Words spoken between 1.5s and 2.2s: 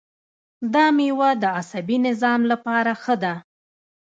عصبي